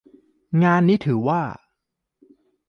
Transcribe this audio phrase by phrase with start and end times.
[0.63, 1.41] งานนี้ถือว่า